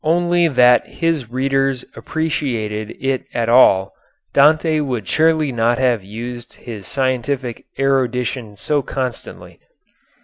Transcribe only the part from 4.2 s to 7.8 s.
Dante would surely not have used his scientific